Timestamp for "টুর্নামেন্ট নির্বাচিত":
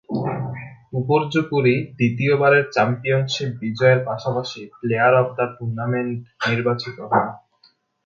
5.55-6.97